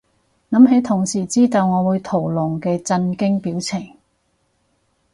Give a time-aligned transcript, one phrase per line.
[0.49, 3.95] 諗起同事知道我會屠龍嘅震驚表情